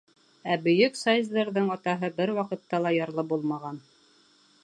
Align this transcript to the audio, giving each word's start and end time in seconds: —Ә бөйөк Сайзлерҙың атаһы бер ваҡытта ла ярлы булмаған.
—Ә 0.53 0.55
бөйөк 0.61 0.95
Сайзлерҙың 1.01 1.69
атаһы 1.75 2.09
бер 2.21 2.33
ваҡытта 2.39 2.81
ла 2.87 2.95
ярлы 2.97 3.29
булмаған. 3.35 3.81